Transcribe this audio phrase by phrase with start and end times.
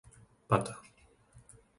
[0.49, 0.73] Pata